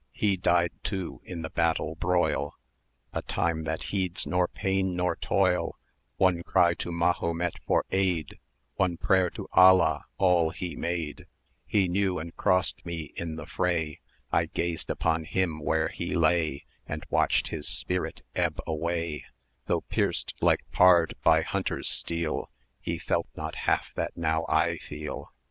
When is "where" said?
15.59-15.89